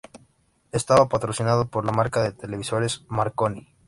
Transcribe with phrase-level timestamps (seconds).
[0.71, 3.67] Estaba patrocinado por la marca de televisores Marconi.